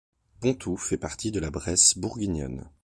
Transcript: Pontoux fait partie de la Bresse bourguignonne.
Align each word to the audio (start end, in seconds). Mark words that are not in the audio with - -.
Pontoux 0.39 0.77
fait 0.77 0.97
partie 0.97 1.29
de 1.31 1.39
la 1.39 1.51
Bresse 1.51 1.95
bourguignonne. 1.95 2.67